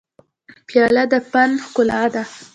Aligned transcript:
پیاله 0.67 1.03
د 1.11 1.13
فن 1.29 1.49
ښکلا 1.65 2.01
ده. 2.13 2.23